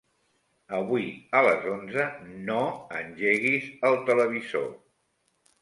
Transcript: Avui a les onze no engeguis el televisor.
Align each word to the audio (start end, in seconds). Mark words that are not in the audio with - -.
Avui 0.77 1.03
a 1.41 1.43
les 1.49 1.67
onze 1.73 2.07
no 2.49 2.63
engeguis 3.03 3.71
el 3.91 4.03
televisor. 4.11 4.69